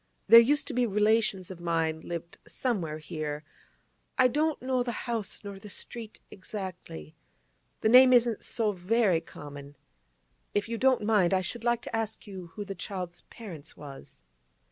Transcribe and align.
There 0.25 0.39
used 0.39 0.67
to 0.67 0.73
be 0.73 0.87
relations 0.87 1.51
of 1.51 1.59
mine 1.59 2.01
lived 2.01 2.39
somewhere 2.47 2.97
here; 2.97 3.43
I 4.17 4.29
don't 4.29 4.59
know 4.59 4.81
the 4.81 5.05
house, 5.05 5.43
nor 5.43 5.59
the 5.59 5.69
street 5.69 6.19
exactly. 6.31 7.13
The 7.81 7.89
name 7.89 8.11
isn't 8.11 8.43
so 8.43 8.71
very 8.71 9.21
common. 9.21 9.75
If 10.55 10.67
you 10.67 10.79
don't 10.79 11.03
mind, 11.05 11.35
I 11.35 11.41
should 11.41 11.63
like 11.63 11.83
to 11.83 11.95
ask 11.95 12.25
you 12.25 12.47
who 12.55 12.65
the 12.65 12.73
child's 12.73 13.21
parents 13.29 13.77
was. 13.77 14.23